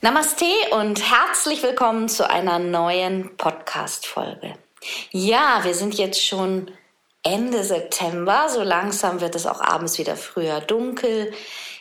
Namaste 0.00 0.44
und 0.70 1.02
herzlich 1.02 1.60
willkommen 1.64 2.08
zu 2.08 2.30
einer 2.30 2.60
neuen 2.60 3.36
Podcast-Folge. 3.36 4.54
Ja, 5.10 5.64
wir 5.64 5.74
sind 5.74 5.98
jetzt 5.98 6.24
schon 6.24 6.70
Ende 7.24 7.64
September. 7.64 8.46
So 8.48 8.62
langsam 8.62 9.20
wird 9.20 9.34
es 9.34 9.44
auch 9.44 9.60
abends 9.60 9.98
wieder 9.98 10.14
früher 10.14 10.60
dunkel. 10.60 11.32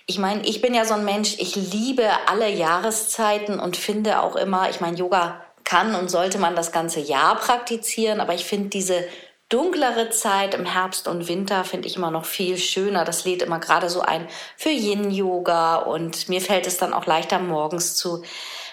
Ich 0.07 0.17
meine, 0.17 0.43
ich 0.47 0.61
bin 0.61 0.73
ja 0.73 0.83
so 0.83 0.95
ein 0.95 1.05
Mensch, 1.05 1.35
ich 1.37 1.55
liebe 1.55 2.09
alle 2.25 2.49
Jahreszeiten 2.49 3.59
und 3.59 3.77
finde 3.77 4.19
auch 4.23 4.35
immer, 4.35 4.67
ich 4.71 4.81
meine, 4.81 4.97
Yoga 4.97 5.39
kann 5.63 5.93
und 5.93 6.09
sollte 6.09 6.39
man 6.39 6.55
das 6.55 6.71
ganze 6.71 6.99
Jahr 6.99 7.35
praktizieren, 7.35 8.19
aber 8.19 8.33
ich 8.33 8.45
finde 8.45 8.69
diese 8.69 9.07
dunklere 9.49 10.09
Zeit 10.09 10.53
im 10.53 10.65
Herbst 10.65 11.07
und 11.07 11.27
Winter 11.27 11.63
finde 11.63 11.87
ich 11.87 11.95
immer 11.95 12.11
noch 12.11 12.25
viel 12.25 12.57
schöner. 12.57 13.05
Das 13.05 13.25
lädt 13.25 13.41
immer 13.41 13.59
gerade 13.59 13.89
so 13.89 14.01
ein 14.01 14.27
für 14.57 14.69
Yin-Yoga 14.69 15.77
und 15.77 16.29
mir 16.29 16.41
fällt 16.41 16.67
es 16.67 16.77
dann 16.77 16.93
auch 16.93 17.05
leichter 17.05 17.39
morgens 17.39 17.95
zu 17.95 18.23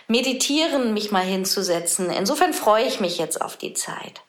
meditieren, 0.09 0.93
mich 0.93 1.13
mal 1.13 1.25
hinzusetzen. 1.25 2.11
Insofern 2.11 2.53
freue 2.53 2.85
ich 2.85 3.01
mich 3.01 3.19
jetzt 3.19 3.41
auf 3.41 3.57
die 3.57 3.75
Zeit. 3.75 4.23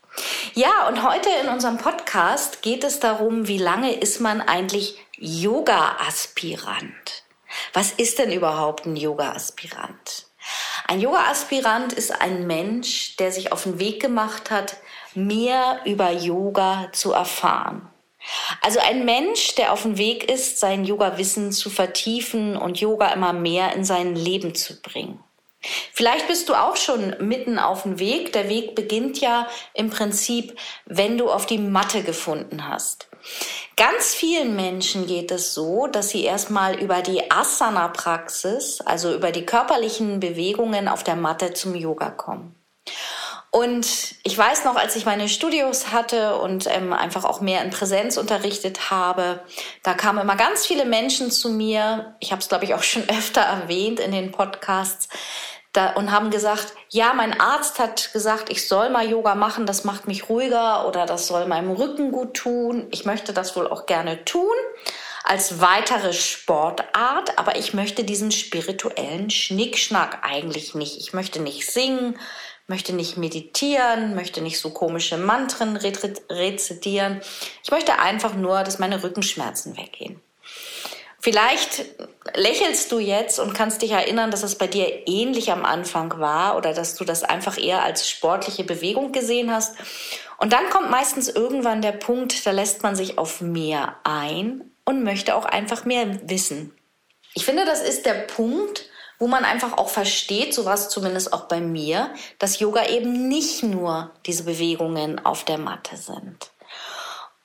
Ja, 0.53 0.87
und 0.87 1.03
heute 1.03 1.29
in 1.41 1.49
unserem 1.49 1.77
Podcast 1.77 2.61
geht 2.61 2.83
es 2.83 2.99
darum, 2.99 3.47
wie 3.47 3.57
lange 3.57 3.93
ist 3.93 4.21
man 4.21 4.41
eigentlich 4.41 4.97
Yoga-Aspirant? 5.17 7.23
Was 7.73 7.91
ist 7.91 8.19
denn 8.19 8.31
überhaupt 8.31 8.85
ein 8.85 8.95
Yoga-Aspirant? 8.95 10.27
Ein 10.87 11.01
Yoga-Aspirant 11.01 11.93
ist 11.93 12.21
ein 12.21 12.47
Mensch, 12.47 13.17
der 13.17 13.31
sich 13.31 13.51
auf 13.51 13.63
den 13.63 13.79
Weg 13.79 14.01
gemacht 14.01 14.51
hat, 14.51 14.77
mehr 15.15 15.81
über 15.85 16.11
Yoga 16.11 16.89
zu 16.91 17.11
erfahren. 17.11 17.89
Also 18.61 18.79
ein 18.79 19.05
Mensch, 19.05 19.55
der 19.55 19.71
auf 19.71 19.83
dem 19.83 19.97
Weg 19.97 20.29
ist, 20.31 20.59
sein 20.59 20.83
Yoga-Wissen 20.83 21.51
zu 21.51 21.69
vertiefen 21.69 22.57
und 22.57 22.79
Yoga 22.79 23.09
immer 23.09 23.33
mehr 23.33 23.73
in 23.73 23.83
sein 23.83 24.15
Leben 24.15 24.55
zu 24.55 24.81
bringen. 24.81 25.19
Vielleicht 25.93 26.27
bist 26.27 26.49
du 26.49 26.53
auch 26.53 26.75
schon 26.75 27.15
mitten 27.19 27.57
auf 27.57 27.83
dem 27.83 27.99
Weg. 27.99 28.33
Der 28.33 28.49
Weg 28.49 28.75
beginnt 28.75 29.19
ja 29.19 29.47
im 29.73 29.89
Prinzip, 29.89 30.57
wenn 30.85 31.17
du 31.17 31.29
auf 31.29 31.45
die 31.45 31.57
Matte 31.57 32.03
gefunden 32.03 32.67
hast. 32.67 33.07
Ganz 33.75 34.13
vielen 34.13 34.55
Menschen 34.55 35.07
geht 35.07 35.31
es 35.31 35.53
so, 35.53 35.87
dass 35.87 36.09
sie 36.09 36.23
erstmal 36.23 36.75
über 36.75 37.01
die 37.01 37.31
Asana-Praxis, 37.31 38.81
also 38.81 39.13
über 39.13 39.31
die 39.31 39.45
körperlichen 39.45 40.19
Bewegungen 40.19 40.87
auf 40.87 41.03
der 41.03 41.15
Matte 41.15 41.53
zum 41.53 41.73
Yoga 41.73 42.11
kommen. 42.11 42.55
Und 43.55 44.15
ich 44.23 44.37
weiß 44.37 44.65
noch, 44.65 44.75
als 44.75 44.97
ich 44.97 45.05
meine 45.05 45.29
Studios 45.29 45.93
hatte 45.93 46.39
und 46.39 46.67
ähm, 46.69 46.91
einfach 46.91 47.23
auch 47.23 47.39
mehr 47.39 47.63
in 47.63 47.69
Präsenz 47.69 48.17
unterrichtet 48.17 48.91
habe, 48.91 49.39
da 49.81 49.93
kamen 49.93 50.19
immer 50.19 50.35
ganz 50.35 50.65
viele 50.65 50.83
Menschen 50.83 51.31
zu 51.31 51.47
mir. 51.47 52.17
Ich 52.19 52.33
habe 52.33 52.41
es, 52.41 52.49
glaube 52.49 52.65
ich, 52.65 52.73
auch 52.73 52.83
schon 52.83 53.03
öfter 53.09 53.39
erwähnt 53.39 54.01
in 54.01 54.11
den 54.11 54.33
Podcasts. 54.33 55.07
Da, 55.71 55.93
und 55.93 56.11
haben 56.11 56.31
gesagt, 56.31 56.73
ja, 56.89 57.13
mein 57.13 57.39
Arzt 57.39 57.79
hat 57.79 58.11
gesagt, 58.11 58.49
ich 58.49 58.67
soll 58.67 58.89
mal 58.89 59.09
Yoga 59.09 59.35
machen, 59.35 59.65
das 59.65 59.85
macht 59.85 60.05
mich 60.05 60.27
ruhiger 60.27 60.85
oder 60.85 61.05
das 61.05 61.27
soll 61.27 61.45
meinem 61.45 61.71
Rücken 61.71 62.11
gut 62.11 62.33
tun. 62.33 62.87
Ich 62.91 63.05
möchte 63.05 63.31
das 63.31 63.55
wohl 63.55 63.69
auch 63.69 63.85
gerne 63.85 64.25
tun 64.25 64.55
als 65.23 65.61
weitere 65.61 66.11
Sportart, 66.11 67.39
aber 67.39 67.55
ich 67.55 67.73
möchte 67.73 68.03
diesen 68.03 68.31
spirituellen 68.31 69.29
Schnickschnack 69.29 70.19
eigentlich 70.23 70.75
nicht. 70.75 70.97
Ich 70.97 71.13
möchte 71.13 71.41
nicht 71.41 71.71
singen, 71.71 72.19
möchte 72.67 72.93
nicht 72.93 73.17
meditieren, 73.17 74.15
möchte 74.15 74.41
nicht 74.41 74.59
so 74.59 74.71
komische 74.71 75.17
Mantren 75.17 75.77
rezitieren. 75.77 77.21
Ich 77.63 77.71
möchte 77.71 77.99
einfach 77.99 78.33
nur, 78.33 78.63
dass 78.63 78.79
meine 78.79 79.03
Rückenschmerzen 79.03 79.77
weggehen. 79.77 80.19
Vielleicht 81.19 81.85
lächelst 82.35 82.91
du 82.91 82.99
jetzt 82.99 83.39
und 83.39 83.55
kannst 83.55 83.81
dich 83.81 83.91
erinnern, 83.91 84.29
dass 84.29 84.43
es 84.43 84.59
bei 84.59 84.67
dir 84.67 85.07
ähnlich 85.07 85.51
am 85.51 85.65
Anfang 85.65 86.19
war 86.19 86.55
oder 86.55 86.73
dass 86.73 86.93
du 86.95 87.03
das 87.03 87.23
einfach 87.23 87.57
eher 87.57 87.81
als 87.81 88.07
sportliche 88.07 88.63
Bewegung 88.63 89.11
gesehen 89.11 89.51
hast. 89.51 89.75
Und 90.37 90.53
dann 90.53 90.69
kommt 90.69 90.91
meistens 90.91 91.27
irgendwann 91.27 91.81
der 91.81 91.93
Punkt, 91.93 92.45
da 92.45 92.51
lässt 92.51 92.83
man 92.83 92.95
sich 92.95 93.17
auf 93.17 93.41
mehr 93.41 93.95
ein 94.03 94.69
und 94.85 95.03
möchte 95.03 95.35
auch 95.35 95.45
einfach 95.45 95.85
mehr 95.85 96.19
wissen. 96.29 96.75
Ich 97.33 97.43
finde, 97.43 97.65
das 97.65 97.81
ist 97.81 98.05
der 98.05 98.13
Punkt, 98.13 98.85
wo 99.19 99.27
man 99.27 99.45
einfach 99.45 99.77
auch 99.77 99.89
versteht, 99.89 100.53
so 100.53 100.65
war 100.65 100.73
es 100.73 100.89
zumindest 100.89 101.33
auch 101.33 101.47
bei 101.47 101.59
mir, 101.59 102.13
dass 102.39 102.59
Yoga 102.59 102.85
eben 102.87 103.27
nicht 103.27 103.63
nur 103.63 104.11
diese 104.25 104.43
Bewegungen 104.43 105.23
auf 105.25 105.43
der 105.45 105.57
Matte 105.57 105.97
sind. 105.97 106.51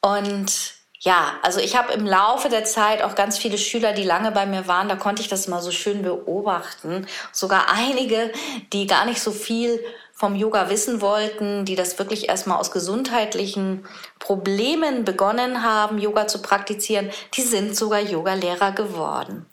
Und 0.00 0.74
ja, 1.02 1.32
also 1.42 1.60
ich 1.60 1.76
habe 1.76 1.94
im 1.94 2.06
Laufe 2.06 2.50
der 2.50 2.64
Zeit 2.64 3.02
auch 3.02 3.14
ganz 3.14 3.38
viele 3.38 3.56
Schüler, 3.56 3.94
die 3.94 4.04
lange 4.04 4.32
bei 4.32 4.44
mir 4.44 4.68
waren, 4.68 4.88
da 4.88 4.96
konnte 4.96 5.22
ich 5.22 5.28
das 5.28 5.48
mal 5.48 5.62
so 5.62 5.70
schön 5.70 6.02
beobachten. 6.02 7.06
Sogar 7.32 7.72
einige, 7.72 8.30
die 8.74 8.86
gar 8.86 9.06
nicht 9.06 9.22
so 9.22 9.30
viel 9.30 9.80
vom 10.20 10.34
Yoga 10.34 10.68
wissen 10.68 11.00
wollten, 11.00 11.64
die 11.64 11.76
das 11.76 11.98
wirklich 11.98 12.28
erstmal 12.28 12.58
aus 12.58 12.70
gesundheitlichen 12.70 13.86
Problemen 14.18 15.06
begonnen 15.06 15.62
haben, 15.62 15.96
Yoga 15.96 16.26
zu 16.26 16.42
praktizieren, 16.42 17.08
die 17.34 17.40
sind 17.40 17.74
sogar 17.74 18.00
Yogalehrer 18.00 18.72
geworden. 18.72 19.46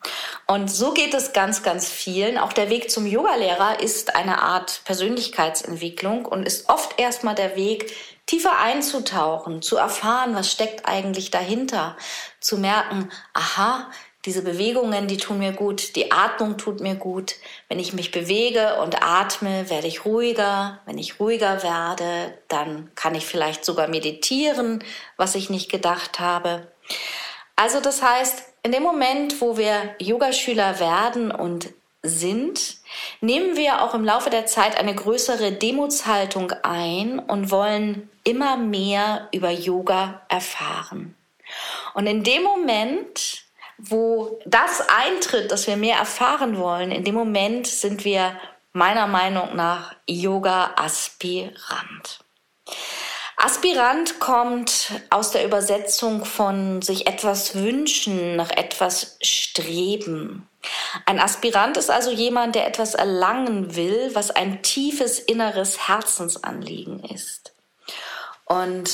Und 0.45 0.69
so 0.69 0.91
geht 0.91 1.13
es 1.13 1.31
ganz, 1.31 1.63
ganz 1.63 1.88
vielen. 1.88 2.38
Auch 2.38 2.51
der 2.51 2.69
Weg 2.69 2.91
zum 2.91 3.05
Yogalehrer 3.05 3.79
ist 3.79 4.17
eine 4.17 4.41
Art 4.41 4.81
Persönlichkeitsentwicklung 4.83 6.25
und 6.25 6.45
ist 6.45 6.67
oft 6.67 6.99
erstmal 6.99 7.35
der 7.35 7.55
Weg, 7.55 7.94
tiefer 8.25 8.59
einzutauchen, 8.59 9.61
zu 9.61 9.78
erfahren, 9.78 10.35
was 10.35 10.51
steckt 10.51 10.85
eigentlich 10.85 11.31
dahinter, 11.31 11.95
zu 12.41 12.57
merken, 12.57 13.09
aha, 13.34 13.89
diese 14.27 14.43
Bewegungen, 14.43 15.07
die 15.07 15.17
tun 15.17 15.39
mir 15.39 15.53
gut, 15.53 15.95
die 15.95 16.11
Atmung 16.11 16.57
tut 16.57 16.81
mir 16.81 16.95
gut. 16.95 17.35
Wenn 17.69 17.79
ich 17.79 17.93
mich 17.93 18.11
bewege 18.11 18.79
und 18.81 19.01
atme, 19.01 19.69
werde 19.69 19.88
ich 19.88 20.05
ruhiger. 20.05 20.79
Wenn 20.85 20.97
ich 20.97 21.19
ruhiger 21.19 21.63
werde, 21.63 22.37
dann 22.49 22.91
kann 22.93 23.16
ich 23.16 23.25
vielleicht 23.25 23.63
sogar 23.63 23.87
meditieren, 23.87 24.83
was 25.16 25.33
ich 25.35 25.49
nicht 25.49 25.71
gedacht 25.71 26.19
habe. 26.19 26.67
Also 27.55 27.79
das 27.79 28.03
heißt, 28.03 28.43
in 28.63 28.73
dem 28.73 28.83
Moment, 28.83 29.39
wo 29.41 29.57
wir 29.57 29.95
Yogaschüler 29.99 30.79
werden 30.79 31.31
und 31.31 31.69
sind, 32.03 32.77
nehmen 33.21 33.55
wir 33.55 33.81
auch 33.81 33.93
im 33.93 34.03
Laufe 34.03 34.29
der 34.29 34.45
Zeit 34.45 34.77
eine 34.77 34.93
größere 34.93 35.53
Demutshaltung 35.53 36.51
ein 36.63 37.17
und 37.17 37.49
wollen 37.49 38.09
immer 38.23 38.57
mehr 38.57 39.29
über 39.31 39.51
Yoga 39.51 40.21
erfahren. 40.27 41.16
Und 41.93 42.07
in 42.07 42.23
dem 42.23 42.43
Moment, 42.43 43.47
wo 43.77 44.39
das 44.45 44.81
eintritt, 44.89 45.51
dass 45.51 45.67
wir 45.67 45.77
mehr 45.77 45.97
erfahren 45.97 46.57
wollen, 46.57 46.91
in 46.91 47.03
dem 47.03 47.13
Moment 47.15 47.67
sind 47.67 48.05
wir 48.05 48.35
meiner 48.73 49.07
Meinung 49.07 49.55
nach 49.55 49.95
Yoga-Aspirant. 50.07 52.19
Aspirant 53.40 54.19
kommt 54.19 54.93
aus 55.11 55.31
der 55.31 55.46
Übersetzung 55.46 56.25
von 56.25 56.81
sich 56.81 57.05
etwas 57.05 57.53
wünschen, 57.53 58.35
nach 58.35 58.49
etwas 58.49 59.17
streben. 59.22 60.49
Ein 61.05 61.19
Aspirant 61.19 61.78
ist 61.78 61.91
also 61.91 62.09
jemand, 62.09 62.55
der 62.55 62.66
etwas 62.66 62.96
erlangen 62.96 63.75
will, 63.75 64.09
was 64.13 64.31
ein 64.31 64.63
tiefes 64.63 65.19
inneres 65.19 65.87
Herzensanliegen 65.87 67.03
ist. 67.03 67.53
Und 68.46 68.90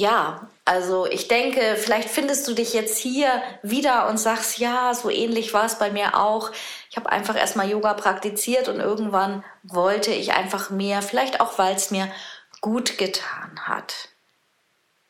ja, 0.00 0.48
also 0.64 1.06
ich 1.06 1.28
denke, 1.28 1.76
vielleicht 1.76 2.08
findest 2.08 2.48
du 2.48 2.54
dich 2.54 2.72
jetzt 2.72 2.98
hier 2.98 3.42
wieder 3.62 4.08
und 4.08 4.18
sagst, 4.18 4.58
ja, 4.58 4.94
so 4.94 5.10
ähnlich 5.10 5.52
war 5.52 5.66
es 5.66 5.78
bei 5.78 5.90
mir 5.90 6.18
auch. 6.18 6.50
Ich 6.90 6.96
habe 6.96 7.10
einfach 7.10 7.36
erstmal 7.36 7.68
Yoga 7.68 7.92
praktiziert 7.94 8.68
und 8.68 8.80
irgendwann 8.80 9.44
wollte 9.62 10.10
ich 10.10 10.32
einfach 10.32 10.70
mehr, 10.70 11.02
vielleicht 11.02 11.40
auch, 11.40 11.58
weil 11.58 11.74
es 11.74 11.90
mir 11.90 12.10
gut 12.62 12.96
getan 12.96 13.60
hat. 13.66 14.08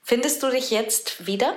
Findest 0.02 0.42
du 0.42 0.50
dich 0.50 0.72
jetzt 0.72 1.26
wieder? 1.26 1.54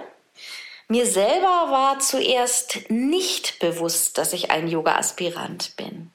Mir 0.87 1.07
selber 1.07 1.71
war 1.71 1.99
zuerst 1.99 2.89
nicht 2.89 3.57
bewusst, 3.59 4.19
dass 4.19 4.33
ich 4.33 4.51
ein 4.51 4.67
Yoga-Aspirant 4.67 5.75
bin. 5.75 6.12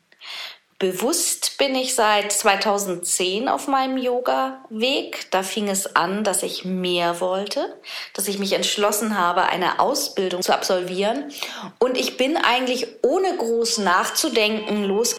Bewusst 0.79 1.59
bin 1.59 1.75
ich 1.75 1.97
seit 1.97 2.31
2010 2.31 3.49
auf 3.49 3.67
meinem 3.67 3.99
Yoga-Weg. 3.99 5.29
Da 5.33 5.43
fing 5.43 5.69
es 5.69 5.97
an, 5.97 6.23
dass 6.23 6.45
ich 6.45 6.65
mehr 6.65 7.21
wollte, 7.21 7.77
dass 8.15 8.29
ich 8.29 8.39
mich 8.39 8.53
entschlossen 8.53 9.19
habe, 9.19 9.43
eine 9.43 9.81
Ausbildung 9.81 10.41
zu 10.41 10.55
absolvieren. 10.55 11.33
Und 11.81 11.99
ich 11.99 12.17
bin 12.17 12.37
eigentlich 12.37 12.87
ohne 13.03 13.37
groß 13.37 13.79
nachzudenken 13.79 14.85
los. 14.85 15.17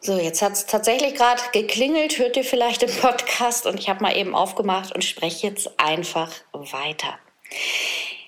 So, 0.00 0.18
jetzt 0.18 0.42
hat 0.42 0.52
es 0.52 0.66
tatsächlich 0.66 1.14
gerade 1.14 1.42
geklingelt, 1.52 2.18
hört 2.18 2.36
ihr 2.36 2.44
vielleicht 2.44 2.82
im 2.82 2.94
Podcast 3.00 3.66
und 3.66 3.80
ich 3.80 3.88
habe 3.88 4.02
mal 4.02 4.14
eben 4.14 4.34
aufgemacht 4.34 4.94
und 4.94 5.04
spreche 5.04 5.46
jetzt 5.46 5.70
einfach 5.80 6.30
weiter. 6.52 7.18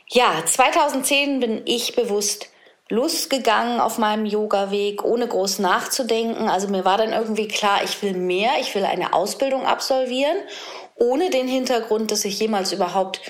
Ja, 0.08 0.42
2010 0.46 1.40
bin 1.40 1.62
ich 1.66 1.94
bewusst 1.94 2.48
losgegangen 2.90 3.80
auf 3.80 3.98
meinem 3.98 4.26
Yoga-Weg, 4.26 5.04
ohne 5.04 5.26
groß 5.26 5.60
nachzudenken. 5.60 6.48
Also 6.48 6.68
mir 6.68 6.84
war 6.84 6.98
dann 6.98 7.12
irgendwie 7.12 7.48
klar, 7.48 7.82
ich 7.84 8.02
will 8.02 8.14
mehr, 8.14 8.50
ich 8.60 8.74
will 8.74 8.84
eine 8.84 9.14
Ausbildung 9.14 9.64
absolvieren, 9.64 10.36
ohne 10.96 11.30
den 11.30 11.48
Hintergrund, 11.48 12.10
dass 12.10 12.24
ich 12.24 12.38
jemals 12.38 12.72
überhaupt 12.72 13.20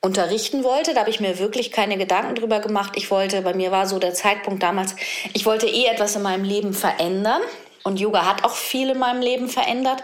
unterrichten 0.00 0.64
wollte. 0.64 0.94
Da 0.94 1.00
habe 1.00 1.10
ich 1.10 1.20
mir 1.20 1.38
wirklich 1.38 1.70
keine 1.70 1.98
Gedanken 1.98 2.34
drüber 2.34 2.60
gemacht. 2.60 2.94
Ich 2.96 3.10
wollte, 3.10 3.42
bei 3.42 3.54
mir 3.54 3.70
war 3.70 3.86
so 3.86 3.98
der 3.98 4.14
Zeitpunkt 4.14 4.62
damals, 4.62 4.96
ich 5.34 5.44
wollte 5.44 5.66
eh 5.66 5.84
etwas 5.84 6.16
in 6.16 6.22
meinem 6.22 6.44
Leben 6.44 6.72
verändern. 6.72 7.42
Und 7.84 8.00
Yoga 8.00 8.24
hat 8.26 8.44
auch 8.44 8.54
viel 8.54 8.90
in 8.90 8.98
meinem 8.98 9.20
Leben 9.20 9.48
verändert 9.50 10.02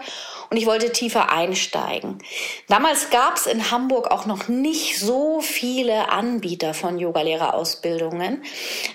und 0.51 0.57
ich 0.57 0.65
wollte 0.65 0.91
tiefer 0.91 1.31
einsteigen. 1.31 2.17
Damals 2.67 3.09
gab 3.09 3.37
es 3.37 3.45
in 3.45 3.71
Hamburg 3.71 4.11
auch 4.11 4.25
noch 4.25 4.49
nicht 4.49 4.99
so 4.99 5.39
viele 5.39 6.09
Anbieter 6.09 6.73
von 6.73 6.99
Yogalehrerausbildungen. 6.99 8.43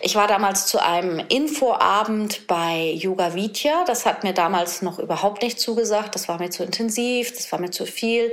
Ich 0.02 0.16
war 0.16 0.28
damals 0.28 0.66
zu 0.66 0.82
einem 0.82 1.18
Infoabend 1.18 2.46
bei 2.46 2.92
Yoga 2.94 3.34
Vidya. 3.34 3.84
Das 3.86 4.04
hat 4.04 4.22
mir 4.22 4.34
damals 4.34 4.82
noch 4.82 4.98
überhaupt 4.98 5.40
nicht 5.42 5.58
zugesagt. 5.58 6.14
Das 6.14 6.28
war 6.28 6.38
mir 6.38 6.50
zu 6.50 6.62
intensiv, 6.62 7.32
das 7.32 7.50
war 7.50 7.58
mir 7.58 7.70
zu 7.70 7.86
viel. 7.86 8.30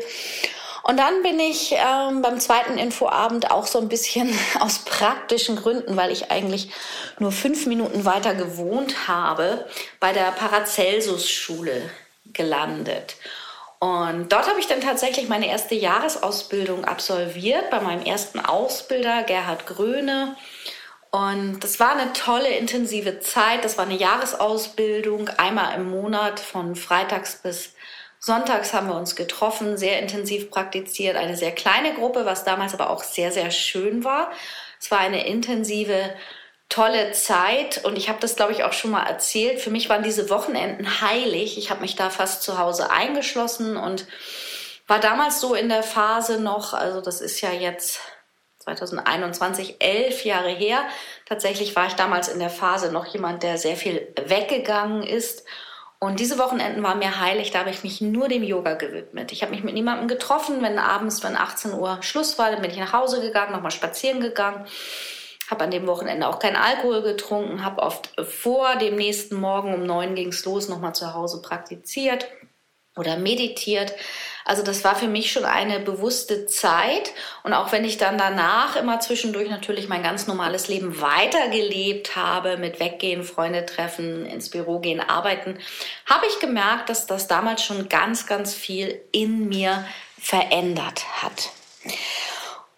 Und 0.83 0.99
dann 0.99 1.23
bin 1.23 1.39
ich 1.39 1.73
ähm, 1.77 2.21
beim 2.21 2.41
zweiten 2.41 2.77
Infoabend 2.77 3.51
auch 3.51 3.67
so 3.67 3.79
ein 3.79 3.87
bisschen 3.87 4.37
aus 4.59 4.79
praktischen 4.79 5.55
Gründen, 5.55 5.95
weil 5.95 6.11
ich 6.11 6.29
eigentlich 6.29 6.71
nur 7.19 7.31
fünf 7.31 7.67
Minuten 7.67 8.03
weiter 8.03 8.35
gewohnt 8.35 9.07
habe, 9.07 9.65
bei 10.01 10.11
der 10.11 10.31
Paracelsus-Schule 10.31 11.89
gelandet. 12.25 13.15
Und 13.79 14.31
dort 14.31 14.47
habe 14.47 14.59
ich 14.59 14.67
dann 14.67 14.79
tatsächlich 14.79 15.27
meine 15.27 15.47
erste 15.47 15.75
Jahresausbildung 15.75 16.85
absolviert 16.85 17.69
bei 17.69 17.81
meinem 17.81 18.05
ersten 18.05 18.39
Ausbilder, 18.39 19.23
Gerhard 19.23 19.65
Gröne. 19.65 20.35
Und 21.11 21.59
das 21.59 21.79
war 21.79 21.91
eine 21.91 22.13
tolle, 22.13 22.49
intensive 22.49 23.19
Zeit. 23.19 23.65
Das 23.65 23.77
war 23.77 23.85
eine 23.85 23.97
Jahresausbildung, 23.97 25.29
einmal 25.37 25.75
im 25.75 25.89
Monat 25.89 26.39
von 26.39 26.75
Freitags 26.75 27.35
bis 27.43 27.73
Sonntags 28.25 28.73
haben 28.73 28.87
wir 28.87 28.95
uns 28.95 29.17
getroffen, 29.17 29.75
sehr 29.75 29.99
intensiv 29.99 30.49
praktiziert, 30.49 31.17
eine 31.17 31.35
sehr 31.35 31.51
kleine 31.51 31.93
Gruppe, 31.93 32.25
was 32.25 32.45
damals 32.45 32.73
aber 32.73 32.89
auch 32.89 33.03
sehr, 33.03 33.33
sehr 33.33 33.51
schön 33.51 34.05
war. 34.05 34.31
Es 34.79 34.89
war 34.91 34.99
eine 34.99 35.27
intensive 35.27 36.09
tolle 36.73 37.11
Zeit 37.11 37.85
und 37.85 37.99
ich 37.99 38.09
habe 38.09 38.19
das, 38.19 38.35
glaube 38.35 38.51
ich, 38.51 38.63
auch 38.63 38.73
schon 38.73 38.89
mal 38.89 39.03
erzählt. 39.03 39.61
Für 39.61 39.69
mich 39.69 39.89
waren 39.89 40.01
diese 40.01 40.31
Wochenenden 40.31 41.01
heilig. 41.01 41.59
Ich 41.59 41.69
habe 41.69 41.81
mich 41.81 41.95
da 41.95 42.09
fast 42.09 42.41
zu 42.41 42.57
Hause 42.57 42.89
eingeschlossen 42.89 43.77
und 43.77 44.07
war 44.87 44.99
damals 44.99 45.39
so 45.39 45.53
in 45.53 45.69
der 45.69 45.83
Phase 45.83 46.41
noch, 46.41 46.73
also 46.73 46.99
das 46.99 47.21
ist 47.21 47.41
ja 47.41 47.51
jetzt 47.51 47.99
2021, 48.57 49.75
elf 49.79 50.25
Jahre 50.25 50.49
her. 50.49 50.83
Tatsächlich 51.27 51.75
war 51.75 51.85
ich 51.85 51.93
damals 51.93 52.27
in 52.27 52.39
der 52.39 52.49
Phase 52.49 52.91
noch 52.91 53.05
jemand, 53.05 53.43
der 53.43 53.59
sehr 53.59 53.75
viel 53.75 54.11
weggegangen 54.25 55.03
ist. 55.03 55.45
Und 55.99 56.19
diese 56.19 56.39
Wochenenden 56.39 56.81
waren 56.81 56.97
mir 56.97 57.19
heilig, 57.19 57.51
da 57.51 57.59
habe 57.59 57.69
ich 57.69 57.83
mich 57.83 58.01
nur 58.01 58.29
dem 58.29 58.41
Yoga 58.41 58.73
gewidmet. 58.73 59.31
Ich 59.31 59.43
habe 59.43 59.51
mich 59.51 59.63
mit 59.63 59.75
niemandem 59.75 60.07
getroffen, 60.07 60.63
wenn 60.63 60.79
abends, 60.79 61.23
wenn 61.23 61.37
18 61.37 61.73
Uhr 61.73 61.99
Schluss 62.01 62.39
war, 62.39 62.49
dann 62.49 62.63
bin 62.63 62.71
ich 62.71 62.77
nach 62.77 62.93
Hause 62.93 63.21
gegangen, 63.21 63.51
nochmal 63.51 63.69
spazieren 63.69 64.21
gegangen 64.21 64.65
habe 65.53 65.65
an 65.65 65.71
dem 65.71 65.85
Wochenende 65.85 66.27
auch 66.27 66.39
keinen 66.39 66.55
Alkohol 66.55 67.03
getrunken, 67.03 67.63
habe 67.63 67.83
oft 67.83 68.09
vor 68.25 68.75
dem 68.77 68.95
nächsten 68.95 69.35
Morgen 69.35 69.73
um 69.75 69.85
neun 69.85 70.15
ging 70.15 70.29
es 70.29 70.43
los, 70.45 70.67
nochmal 70.67 70.95
zu 70.95 71.13
Hause 71.13 71.43
praktiziert 71.43 72.27
oder 72.95 73.17
meditiert. 73.17 73.93
Also 74.45 74.63
das 74.63 74.83
war 74.83 74.95
für 74.95 75.07
mich 75.07 75.31
schon 75.31 75.45
eine 75.45 75.79
bewusste 75.79 76.47
Zeit. 76.47 77.13
Und 77.43 77.53
auch 77.53 77.71
wenn 77.71 77.85
ich 77.85 77.97
dann 77.97 78.17
danach 78.17 78.75
immer 78.75 78.99
zwischendurch 78.99 79.49
natürlich 79.49 79.87
mein 79.87 80.01
ganz 80.03 80.25
normales 80.25 80.67
Leben 80.67 80.99
weitergelebt 80.99 82.15
habe, 82.15 82.57
mit 82.57 82.79
Weggehen, 82.79 83.23
Freunde 83.23 83.65
treffen, 83.65 84.25
ins 84.25 84.49
Büro 84.49 84.79
gehen, 84.79 84.99
arbeiten, 84.99 85.59
habe 86.07 86.25
ich 86.27 86.39
gemerkt, 86.39 86.89
dass 86.89 87.05
das 87.05 87.27
damals 87.27 87.63
schon 87.63 87.89
ganz, 87.89 88.25
ganz 88.25 88.55
viel 88.55 88.99
in 89.11 89.49
mir 89.49 89.85
verändert 90.19 91.03
hat. 91.21 91.51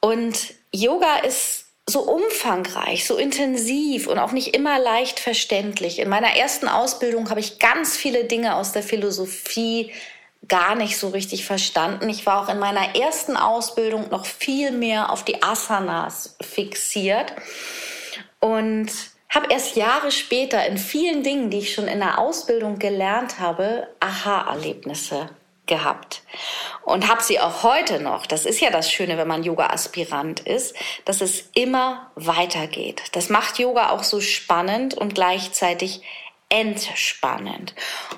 Und 0.01 0.53
Yoga 0.71 1.19
ist 1.19 1.64
so 1.87 2.01
umfangreich, 2.01 3.05
so 3.05 3.17
intensiv 3.17 4.07
und 4.07 4.17
auch 4.17 4.31
nicht 4.31 4.55
immer 4.55 4.79
leicht 4.79 5.19
verständlich. 5.19 5.99
In 5.99 6.09
meiner 6.09 6.35
ersten 6.35 6.67
Ausbildung 6.67 7.29
habe 7.29 7.39
ich 7.39 7.59
ganz 7.59 7.95
viele 7.95 8.25
Dinge 8.25 8.55
aus 8.55 8.71
der 8.71 8.81
Philosophie 8.81 9.91
gar 10.47 10.75
nicht 10.75 10.97
so 10.97 11.09
richtig 11.09 11.45
verstanden. 11.45 12.09
Ich 12.09 12.25
war 12.25 12.43
auch 12.43 12.49
in 12.49 12.59
meiner 12.59 12.95
ersten 12.95 13.37
Ausbildung 13.37 14.09
noch 14.09 14.25
viel 14.25 14.71
mehr 14.71 15.11
auf 15.11 15.23
die 15.23 15.43
Asanas 15.43 16.37
fixiert 16.41 17.33
und 18.39 18.91
habe 19.29 19.51
erst 19.51 19.75
Jahre 19.75 20.11
später 20.11 20.65
in 20.65 20.77
vielen 20.77 21.23
Dingen, 21.23 21.49
die 21.49 21.59
ich 21.59 21.73
schon 21.73 21.87
in 21.87 21.99
der 21.99 22.19
Ausbildung 22.19 22.79
gelernt 22.79 23.39
habe, 23.39 23.87
Aha-Erlebnisse 23.99 25.29
gehabt 25.67 26.23
und 26.83 27.09
habe 27.09 27.23
sie 27.23 27.39
auch 27.39 27.63
heute 27.63 27.99
noch. 27.99 28.25
Das 28.25 28.45
ist 28.45 28.59
ja 28.59 28.69
das 28.69 28.91
Schöne, 28.91 29.17
wenn 29.17 29.27
man 29.27 29.43
Yoga-Aspirant 29.43 30.41
ist, 30.41 30.75
dass 31.05 31.21
es 31.21 31.49
immer 31.53 32.11
weitergeht. 32.15 33.03
Das 33.13 33.29
macht 33.29 33.59
Yoga 33.59 33.89
auch 33.89 34.03
so 34.03 34.21
spannend 34.21 34.93
und 34.93 35.15
gleichzeitig 35.15 36.01
entspannend. 36.49 37.73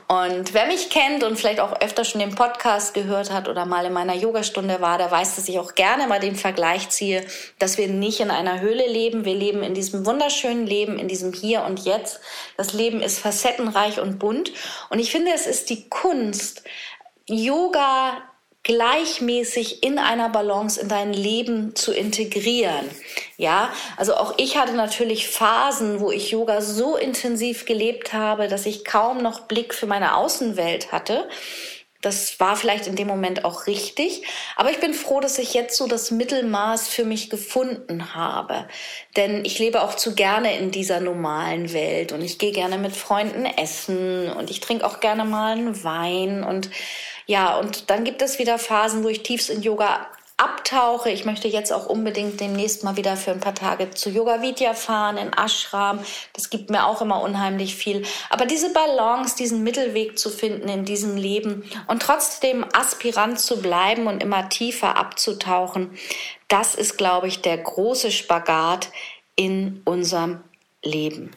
Und 0.07 0.53
wer 0.53 0.65
mich 0.67 0.89
kennt 0.89 1.23
und 1.23 1.37
vielleicht 1.37 1.61
auch 1.61 1.79
öfter 1.81 2.03
schon 2.03 2.19
den 2.19 2.35
Podcast 2.35 2.93
gehört 2.93 3.31
hat 3.31 3.47
oder 3.47 3.65
mal 3.65 3.85
in 3.85 3.93
meiner 3.93 4.15
Yogastunde 4.15 4.81
war, 4.81 4.97
der 4.97 5.09
weiß, 5.09 5.37
dass 5.37 5.47
ich 5.47 5.59
auch 5.59 5.75
gerne 5.75 6.07
mal 6.07 6.19
den 6.19 6.35
Vergleich 6.35 6.89
ziehe, 6.89 7.25
dass 7.57 7.77
wir 7.77 7.87
nicht 7.87 8.19
in 8.19 8.29
einer 8.29 8.59
Höhle 8.59 8.85
leben. 8.85 9.23
Wir 9.23 9.33
leben 9.33 9.63
in 9.63 9.73
diesem 9.73 10.05
wunderschönen 10.05 10.67
Leben, 10.67 10.99
in 10.99 11.07
diesem 11.07 11.31
Hier 11.31 11.63
und 11.63 11.85
Jetzt. 11.85 12.19
Das 12.57 12.73
Leben 12.73 13.01
ist 13.01 13.19
facettenreich 13.19 14.01
und 14.01 14.19
bunt. 14.19 14.51
Und 14.89 14.99
ich 14.99 15.11
finde, 15.11 15.31
es 15.33 15.47
ist 15.47 15.69
die 15.69 15.87
Kunst, 15.87 16.63
Yoga 17.29 18.21
gleichmäßig 18.63 19.81
in 19.83 19.97
einer 19.97 20.29
Balance 20.29 20.79
in 20.79 20.89
dein 20.89 21.13
Leben 21.13 21.73
zu 21.75 21.93
integrieren. 21.93 22.89
Ja, 23.37 23.69
also 23.95 24.15
auch 24.15 24.33
ich 24.37 24.57
hatte 24.57 24.73
natürlich 24.73 25.29
Phasen, 25.29 26.01
wo 26.01 26.11
ich 26.11 26.31
Yoga 26.31 26.61
so 26.61 26.97
intensiv 26.97 27.65
gelebt 27.65 28.11
habe, 28.11 28.47
dass 28.49 28.65
ich 28.65 28.83
kaum 28.83 29.21
noch 29.23 29.41
Blick 29.41 29.73
für 29.73 29.87
meine 29.87 30.17
Außenwelt 30.17 30.91
hatte. 30.91 31.29
Das 32.01 32.39
war 32.39 32.55
vielleicht 32.55 32.87
in 32.87 32.95
dem 32.95 33.07
Moment 33.07 33.43
auch 33.43 33.67
richtig. 33.67 34.23
Aber 34.55 34.69
ich 34.69 34.79
bin 34.79 34.93
froh, 34.93 35.19
dass 35.19 35.39
ich 35.39 35.53
jetzt 35.53 35.77
so 35.77 35.87
das 35.87 36.11
Mittelmaß 36.11 36.89
für 36.89 37.05
mich 37.05 37.29
gefunden 37.29 38.13
habe. 38.13 38.67
Denn 39.15 39.43
ich 39.45 39.57
lebe 39.59 39.81
auch 39.81 39.95
zu 39.95 40.13
gerne 40.13 40.57
in 40.57 40.71
dieser 40.71 40.99
normalen 40.99 41.73
Welt 41.73 42.11
und 42.11 42.21
ich 42.21 42.37
gehe 42.37 42.51
gerne 42.51 42.77
mit 42.77 42.95
Freunden 42.95 43.45
essen 43.45 44.31
und 44.31 44.51
ich 44.51 44.59
trinke 44.59 44.85
auch 44.85 44.99
gerne 44.99 45.25
mal 45.25 45.53
einen 45.53 45.83
Wein 45.83 46.43
und 46.43 46.69
ja, 47.27 47.57
und 47.57 47.89
dann 47.89 48.05
gibt 48.05 48.21
es 48.21 48.39
wieder 48.39 48.57
Phasen, 48.57 49.03
wo 49.03 49.09
ich 49.09 49.21
tiefst 49.21 49.49
in 49.49 49.61
Yoga 49.61 50.07
abtauche. 50.37 51.09
Ich 51.09 51.25
möchte 51.25 51.47
jetzt 51.47 51.73
auch 51.73 51.87
unbedingt 51.87 52.39
demnächst 52.39 52.83
mal 52.83 52.95
wieder 52.95 53.17
für 53.17 53.31
ein 53.31 53.39
paar 53.39 53.55
Tage 53.55 53.89
zu 53.89 54.09
Yoga 54.09 54.41
Vidya 54.41 54.75
fahren 54.75 55.17
in 55.17 55.33
Ashram. 55.33 55.99
Das 56.33 56.49
gibt 56.49 56.69
mir 56.69 56.85
auch 56.85 57.01
immer 57.01 57.21
unheimlich 57.21 57.75
viel. 57.75 58.05
Aber 58.29 58.45
diese 58.45 58.71
Balance, 58.71 59.35
diesen 59.35 59.63
Mittelweg 59.63 60.17
zu 60.17 60.29
finden 60.29 60.69
in 60.69 60.85
diesem 60.85 61.17
Leben 61.17 61.69
und 61.87 62.03
trotzdem 62.03 62.65
Aspirant 62.71 63.39
zu 63.39 63.61
bleiben 63.61 64.05
und 64.05 64.21
immer 64.21 64.47
tiefer 64.47 64.95
abzutauchen, 64.95 65.97
das 66.47 66.75
ist, 66.75 66.97
glaube 66.97 67.27
ich, 67.27 67.41
der 67.41 67.57
große 67.57 68.11
Spagat 68.11 68.89
in 69.35 69.81
unserem 69.85 70.41
Leben. 70.83 71.31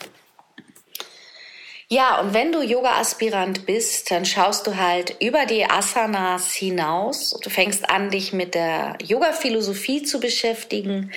Ja, 1.93 2.21
und 2.21 2.35
wenn 2.35 2.53
du 2.53 2.63
Yoga-Aspirant 2.63 3.67
bist, 3.67 4.13
dann 4.13 4.25
schaust 4.25 4.65
du 4.69 4.77
halt 4.77 5.17
über 5.21 5.45
die 5.45 5.65
Asanas 5.65 6.55
hinaus. 6.55 7.37
Du 7.43 7.51
fängst 7.51 7.91
an, 7.91 8.11
dich 8.11 8.33
mit 8.33 8.55
der 8.55 8.97
Yoga-Philosophie 9.05 10.05
zu 10.05 10.21
beschäftigen. 10.21 11.11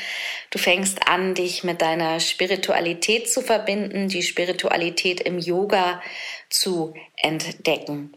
Du 0.50 0.58
fängst 0.58 1.08
an, 1.08 1.36
dich 1.36 1.64
mit 1.64 1.84
deiner 1.84 2.20
Spiritualität 2.20 3.30
zu 3.30 3.42
verbinden, 3.42 4.08
die 4.08 4.24
Spiritualität 4.24 5.22
im 5.22 5.38
Yoga 5.38 6.02
zu 6.50 6.96
entdecken. 7.18 8.16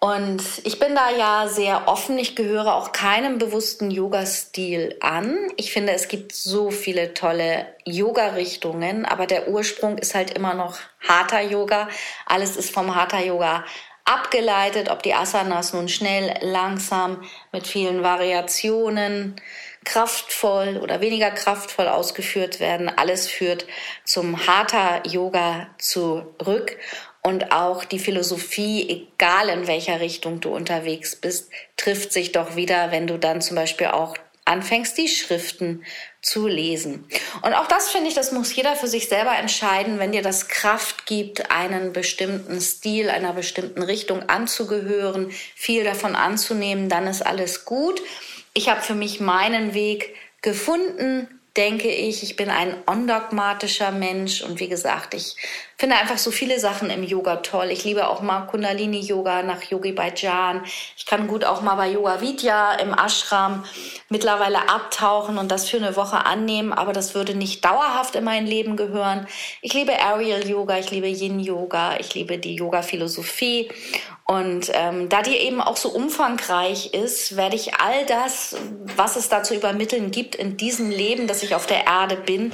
Und 0.00 0.44
ich 0.62 0.78
bin 0.78 0.94
da 0.94 1.10
ja 1.10 1.48
sehr 1.48 1.88
offen. 1.88 2.18
Ich 2.18 2.36
gehöre 2.36 2.76
auch 2.76 2.92
keinem 2.92 3.38
bewussten 3.38 3.90
Yoga-Stil 3.90 4.96
an. 5.00 5.36
Ich 5.56 5.72
finde, 5.72 5.92
es 5.92 6.06
gibt 6.06 6.32
so 6.32 6.70
viele 6.70 7.14
tolle 7.14 7.66
Yoga-Richtungen, 7.84 9.04
aber 9.04 9.26
der 9.26 9.48
Ursprung 9.48 9.98
ist 9.98 10.14
halt 10.14 10.30
immer 10.30 10.54
noch 10.54 10.78
Hatha 11.00 11.40
Yoga. 11.40 11.88
Alles 12.26 12.56
ist 12.56 12.70
vom 12.70 12.94
Hatha 12.94 13.18
Yoga 13.18 13.64
abgeleitet, 14.04 14.88
ob 14.88 15.02
die 15.02 15.14
Asanas 15.14 15.72
nun 15.72 15.88
schnell, 15.88 16.32
langsam, 16.40 17.22
mit 17.52 17.66
vielen 17.66 18.02
Variationen, 18.02 19.36
kraftvoll 19.84 20.78
oder 20.82 21.00
weniger 21.00 21.30
kraftvoll 21.30 21.88
ausgeführt 21.88 22.60
werden. 22.60 22.88
Alles 22.88 23.26
führt 23.26 23.66
zum 24.04 24.46
Hatha 24.46 25.02
Yoga 25.04 25.68
zurück 25.78 26.76
und 27.28 27.52
auch 27.52 27.84
die 27.84 27.98
Philosophie, 27.98 28.88
egal 28.88 29.50
in 29.50 29.66
welcher 29.66 30.00
Richtung 30.00 30.40
du 30.40 30.48
unterwegs 30.48 31.14
bist, 31.14 31.50
trifft 31.76 32.10
sich 32.10 32.32
doch 32.32 32.56
wieder, 32.56 32.90
wenn 32.90 33.06
du 33.06 33.18
dann 33.18 33.42
zum 33.42 33.54
Beispiel 33.54 33.88
auch 33.88 34.16
anfängst, 34.46 34.96
die 34.96 35.08
Schriften 35.08 35.84
zu 36.22 36.46
lesen. 36.46 37.04
Und 37.42 37.52
auch 37.52 37.66
das 37.66 37.90
finde 37.90 38.08
ich, 38.08 38.14
das 38.14 38.32
muss 38.32 38.56
jeder 38.56 38.76
für 38.76 38.86
sich 38.86 39.10
selber 39.10 39.36
entscheiden, 39.36 39.98
wenn 39.98 40.12
dir 40.12 40.22
das 40.22 40.48
Kraft 40.48 41.04
gibt, 41.04 41.50
einen 41.50 41.92
bestimmten 41.92 42.62
Stil, 42.62 43.10
einer 43.10 43.34
bestimmten 43.34 43.82
Richtung 43.82 44.26
anzugehören, 44.30 45.30
viel 45.54 45.84
davon 45.84 46.16
anzunehmen, 46.16 46.88
dann 46.88 47.06
ist 47.06 47.20
alles 47.20 47.66
gut. 47.66 48.00
Ich 48.54 48.70
habe 48.70 48.80
für 48.80 48.94
mich 48.94 49.20
meinen 49.20 49.74
Weg 49.74 50.14
gefunden, 50.40 51.37
denke 51.56 51.88
ich. 51.88 52.22
Ich 52.22 52.36
bin 52.36 52.50
ein 52.50 52.74
ondogmatischer 52.86 53.90
Mensch 53.90 54.42
und 54.42 54.60
wie 54.60 54.68
gesagt, 54.68 55.14
ich 55.14 55.34
finde 55.76 55.96
einfach 55.96 56.18
so 56.18 56.30
viele 56.30 56.58
Sachen 56.58 56.90
im 56.90 57.02
Yoga 57.02 57.36
toll. 57.36 57.70
Ich 57.70 57.84
liebe 57.84 58.08
auch 58.08 58.20
mal 58.20 58.46
Kundalini 58.46 59.00
Yoga 59.00 59.42
nach 59.42 59.62
Yogi 59.62 59.92
Bhajan. 59.92 60.62
Ich 60.96 61.06
kann 61.06 61.28
gut 61.28 61.44
auch 61.44 61.62
mal 61.62 61.76
bei 61.76 61.88
Yoga 61.90 62.20
Vidya 62.20 62.74
im 62.74 62.92
Ashram 62.92 63.64
mittlerweile 64.08 64.68
abtauchen 64.68 65.38
und 65.38 65.50
das 65.50 65.68
für 65.68 65.76
eine 65.76 65.96
Woche 65.96 66.26
annehmen, 66.26 66.72
aber 66.72 66.92
das 66.92 67.14
würde 67.14 67.34
nicht 67.34 67.64
dauerhaft 67.64 68.16
in 68.16 68.24
mein 68.24 68.46
Leben 68.46 68.76
gehören. 68.76 69.26
Ich 69.62 69.72
liebe 69.74 69.92
Aerial 69.92 70.48
Yoga, 70.48 70.78
ich 70.78 70.90
liebe 70.90 71.08
Yin 71.08 71.40
Yoga, 71.40 71.98
ich 71.98 72.14
liebe 72.14 72.38
die 72.38 72.54
Yoga 72.54 72.82
Philosophie 72.82 73.70
und 74.30 74.70
ähm, 74.74 75.08
da 75.08 75.22
die 75.22 75.36
eben 75.36 75.62
auch 75.62 75.78
so 75.78 75.88
umfangreich 75.88 76.92
ist, 76.92 77.36
werde 77.36 77.56
ich 77.56 77.80
all 77.80 78.04
das, 78.04 78.56
was 78.94 79.16
es 79.16 79.30
da 79.30 79.42
zu 79.42 79.54
übermitteln 79.54 80.10
gibt 80.10 80.34
in 80.34 80.58
diesem 80.58 80.90
Leben, 80.90 81.26
das 81.26 81.42
ich 81.42 81.54
auf 81.54 81.64
der 81.64 81.86
Erde 81.86 82.16
bin, 82.16 82.52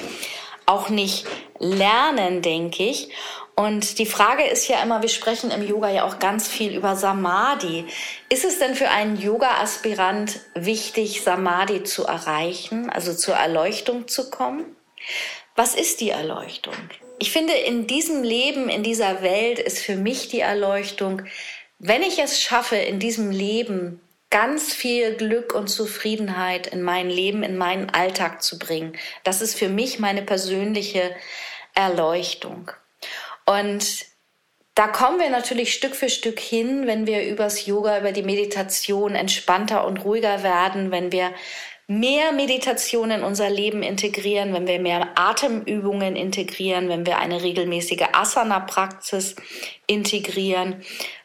auch 0.66 0.88
nicht 0.88 1.26
lernen, 1.58 2.42
denke 2.42 2.84
ich. 2.84 3.08
Und 3.56 3.98
die 3.98 4.06
Frage 4.06 4.44
ist 4.44 4.68
ja 4.68 4.84
immer, 4.84 5.02
wir 5.02 5.08
sprechen 5.08 5.50
im 5.50 5.66
Yoga 5.66 5.90
ja 5.90 6.04
auch 6.04 6.20
ganz 6.20 6.46
viel 6.46 6.76
über 6.76 6.94
Samadhi. 6.94 7.86
Ist 8.28 8.44
es 8.44 8.60
denn 8.60 8.76
für 8.76 8.90
einen 8.90 9.20
Yoga-Aspirant 9.20 10.38
wichtig, 10.54 11.22
Samadhi 11.22 11.82
zu 11.82 12.04
erreichen, 12.04 12.88
also 12.88 13.12
zur 13.12 13.34
Erleuchtung 13.34 14.06
zu 14.06 14.30
kommen? 14.30 14.76
Was 15.56 15.74
ist 15.74 16.00
die 16.00 16.10
Erleuchtung? 16.10 16.74
Ich 17.18 17.32
finde, 17.32 17.52
in 17.52 17.88
diesem 17.88 18.22
Leben, 18.22 18.68
in 18.68 18.84
dieser 18.84 19.22
Welt 19.22 19.58
ist 19.58 19.80
für 19.80 19.96
mich 19.96 20.28
die 20.28 20.40
Erleuchtung, 20.40 21.22
wenn 21.86 22.02
ich 22.02 22.18
es 22.18 22.40
schaffe, 22.40 22.76
in 22.76 22.98
diesem 22.98 23.30
Leben 23.30 24.00
ganz 24.30 24.72
viel 24.72 25.16
Glück 25.16 25.54
und 25.54 25.68
Zufriedenheit 25.68 26.66
in 26.66 26.82
mein 26.82 27.10
Leben, 27.10 27.42
in 27.42 27.58
meinen 27.58 27.90
Alltag 27.90 28.42
zu 28.42 28.58
bringen, 28.58 28.96
das 29.22 29.42
ist 29.42 29.54
für 29.54 29.68
mich 29.68 29.98
meine 29.98 30.22
persönliche 30.22 31.14
Erleuchtung. 31.74 32.70
Und 33.44 34.06
da 34.74 34.88
kommen 34.88 35.20
wir 35.20 35.28
natürlich 35.28 35.74
Stück 35.74 35.94
für 35.94 36.08
Stück 36.08 36.40
hin, 36.40 36.86
wenn 36.86 37.06
wir 37.06 37.28
übers 37.28 37.66
Yoga, 37.66 37.98
über 37.98 38.12
die 38.12 38.22
Meditation 38.22 39.14
entspannter 39.14 39.86
und 39.86 40.06
ruhiger 40.06 40.42
werden, 40.42 40.90
wenn 40.90 41.12
wir 41.12 41.34
mehr 41.86 42.32
Meditation 42.32 43.10
in 43.10 43.22
unser 43.22 43.50
Leben 43.50 43.82
integrieren, 43.82 44.54
wenn 44.54 44.66
wir 44.66 44.80
mehr 44.80 45.10
Atemübungen 45.16 46.16
integrieren, 46.16 46.88
wenn 46.88 47.04
wir 47.04 47.18
eine 47.18 47.42
regelmäßige 47.42 48.06
Asana-Praxis 48.14 49.36
integrieren, 49.86 50.82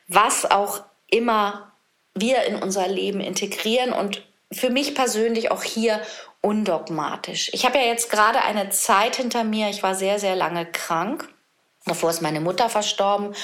was 0.09 0.49
auch 0.49 0.81
immer 1.09 1.71
wir 2.15 2.43
in 2.43 2.61
unser 2.61 2.87
Leben 2.87 3.21
integrieren 3.21 3.93
und 3.93 4.21
für 4.51 4.69
mich 4.69 4.95
persönlich 4.95 5.51
auch 5.51 5.63
hier 5.63 6.01
undogmatisch. 6.41 7.49
Ich 7.53 7.65
habe 7.65 7.77
ja 7.77 7.85
jetzt 7.85 8.09
gerade 8.09 8.41
eine 8.41 8.69
Zeit 8.71 9.15
hinter 9.15 9.43
mir, 9.43 9.69
ich 9.69 9.83
war 9.83 9.95
sehr, 9.95 10.19
sehr 10.19 10.35
lange 10.35 10.65
krank. 10.65 11.29
Davor 11.85 12.09
ist 12.09 12.21
meine 12.21 12.41
Mutter 12.41 12.69
verstorben 12.69 13.35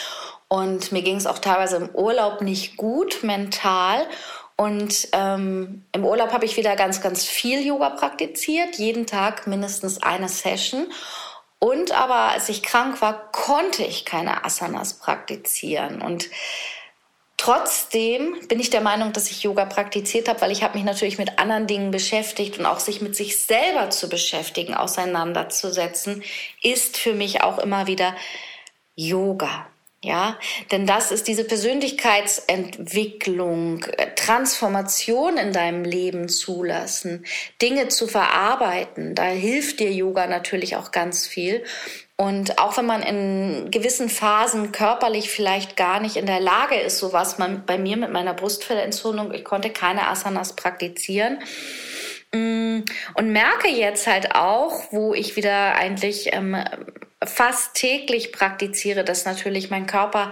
und 0.47 0.91
mir 0.91 1.01
ging 1.03 1.15
es 1.15 1.27
auch 1.27 1.39
teilweise 1.39 1.77
im 1.77 1.89
Urlaub 1.89 2.41
nicht 2.41 2.77
gut 2.77 3.23
mental. 3.23 4.05
Und 4.57 5.09
ähm, 5.11 5.83
im 5.91 6.05
Urlaub 6.05 6.31
habe 6.31 6.45
ich 6.45 6.55
wieder 6.55 6.75
ganz, 6.75 7.01
ganz 7.01 7.25
viel 7.25 7.65
Yoga 7.65 7.89
praktiziert, 7.89 8.75
jeden 8.75 9.05
Tag 9.05 9.47
mindestens 9.47 10.01
eine 10.01 10.29
Session. 10.29 10.87
Und 11.59 11.91
aber 11.91 12.31
als 12.31 12.49
ich 12.49 12.63
krank 12.63 13.01
war, 13.01 13.31
konnte 13.31 13.83
ich 13.83 14.05
keine 14.05 14.43
Asanas 14.45 14.95
praktizieren. 14.99 16.01
Und 16.01 16.29
Trotzdem 17.37 18.37
bin 18.47 18.59
ich 18.59 18.69
der 18.69 18.81
Meinung, 18.81 19.11
dass 19.11 19.29
ich 19.29 19.43
Yoga 19.43 19.65
praktiziert 19.65 20.29
habe, 20.29 20.41
weil 20.41 20.51
ich 20.51 20.63
habe 20.63 20.77
mich 20.77 20.85
natürlich 20.85 21.17
mit 21.17 21.37
anderen 21.37 21.67
Dingen 21.67 21.91
beschäftigt 21.91 22.57
und 22.57 22.65
auch 22.65 22.79
sich 22.79 23.01
mit 23.01 23.15
sich 23.15 23.37
selber 23.37 23.89
zu 23.89 24.07
beschäftigen, 24.07 24.73
auseinanderzusetzen, 24.73 26.23
ist 26.63 26.97
für 26.97 27.13
mich 27.13 27.43
auch 27.43 27.59
immer 27.59 27.87
wieder 27.87 28.15
Yoga. 28.95 29.67
Ja, 30.05 30.37
denn 30.71 30.85
das 30.85 31.11
ist 31.11 31.27
diese 31.27 31.43
Persönlichkeitsentwicklung, 31.45 33.83
äh, 33.97 34.13
Transformation 34.13 35.37
in 35.37 35.51
deinem 35.51 35.83
Leben 35.83 36.29
zulassen, 36.29 37.25
Dinge 37.59 37.87
zu 37.87 38.05
verarbeiten. 38.05 39.15
Da 39.15 39.23
hilft 39.23 39.79
dir 39.79 39.91
Yoga 39.91 40.27
natürlich 40.27 40.75
auch 40.75 40.91
ganz 40.91 41.25
viel. 41.25 41.63
Und 42.17 42.59
auch 42.59 42.77
wenn 42.77 42.85
man 42.85 43.01
in 43.01 43.71
gewissen 43.71 44.07
Phasen 44.07 44.71
körperlich 44.71 45.31
vielleicht 45.31 45.75
gar 45.75 45.99
nicht 45.99 46.17
in 46.17 46.27
der 46.27 46.39
Lage 46.39 46.75
ist, 46.75 46.99
so 46.99 47.11
was 47.11 47.39
man 47.39 47.65
bei 47.65 47.79
mir 47.79 47.97
mit 47.97 48.11
meiner 48.11 48.35
Brustfellentzündung, 48.35 49.33
ich 49.33 49.43
konnte 49.43 49.71
keine 49.71 50.07
Asanas 50.07 50.55
praktizieren. 50.55 51.39
Mm, 52.33 52.81
und 53.15 53.31
merke 53.31 53.69
jetzt 53.69 54.07
halt 54.07 54.35
auch, 54.35 54.91
wo 54.91 55.13
ich 55.13 55.35
wieder 55.35 55.75
eigentlich 55.75 56.33
ähm, 56.33 56.57
fast 57.23 57.73
täglich 57.75 58.31
praktiziere, 58.31 59.03
dass 59.03 59.25
natürlich 59.25 59.69
mein 59.69 59.85
Körper 59.85 60.31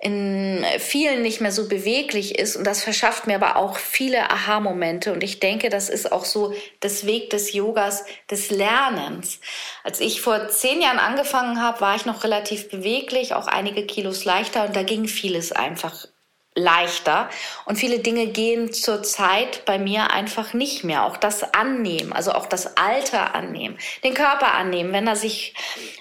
in 0.00 0.64
vielen 0.78 1.22
nicht 1.22 1.40
mehr 1.40 1.50
so 1.50 1.68
beweglich 1.68 2.38
ist. 2.38 2.54
Und 2.54 2.64
das 2.64 2.84
verschafft 2.84 3.26
mir 3.26 3.34
aber 3.34 3.56
auch 3.56 3.76
viele 3.76 4.30
Aha-Momente. 4.30 5.12
Und 5.12 5.24
ich 5.24 5.40
denke, 5.40 5.70
das 5.70 5.88
ist 5.88 6.12
auch 6.12 6.24
so 6.24 6.54
das 6.78 7.04
Weg 7.04 7.30
des 7.30 7.52
Yogas, 7.52 8.04
des 8.30 8.50
Lernens. 8.50 9.40
Als 9.82 9.98
ich 9.98 10.20
vor 10.20 10.48
zehn 10.48 10.80
Jahren 10.80 11.00
angefangen 11.00 11.60
habe, 11.60 11.80
war 11.80 11.96
ich 11.96 12.06
noch 12.06 12.22
relativ 12.22 12.70
beweglich, 12.70 13.34
auch 13.34 13.48
einige 13.48 13.86
Kilos 13.86 14.24
leichter. 14.24 14.66
Und 14.66 14.76
da 14.76 14.84
ging 14.84 15.08
vieles 15.08 15.50
einfach 15.50 16.06
leichter. 16.58 17.28
Und 17.64 17.76
viele 17.76 18.00
Dinge 18.00 18.26
gehen 18.26 18.72
zurzeit 18.72 19.64
bei 19.64 19.78
mir 19.78 20.10
einfach 20.10 20.52
nicht 20.52 20.84
mehr. 20.84 21.04
Auch 21.04 21.16
das 21.16 21.54
Annehmen, 21.54 22.12
also 22.12 22.32
auch 22.32 22.46
das 22.46 22.76
Alter 22.76 23.34
annehmen, 23.34 23.78
den 24.04 24.14
Körper 24.14 24.54
annehmen, 24.54 24.92
wenn 24.92 25.06
er 25.06 25.16
sich 25.16 25.54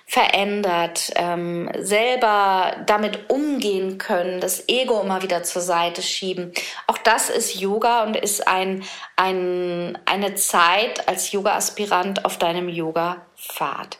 verändert, 0.06 1.12
ähm, 1.16 1.70
selber 1.78 2.76
damit 2.86 3.30
umgehen 3.30 3.98
können, 3.98 4.40
das 4.40 4.68
Ego 4.68 5.02
immer 5.02 5.22
wieder 5.22 5.44
zur 5.44 5.62
Seite 5.62 6.02
schieben. 6.02 6.54
Auch 6.88 6.98
das 6.98 7.30
ist 7.30 7.56
Yoga 7.56 8.04
und 8.04 8.16
ist 8.16 8.48
ein, 8.48 8.84
ein, 9.16 9.98
eine 10.06 10.36
Zeit 10.36 11.08
als 11.08 11.32
Yoga-Aspirant 11.32 12.26
auf 12.26 12.38
deinem 12.38 12.70
Yoga-Pfad. 12.70 14.00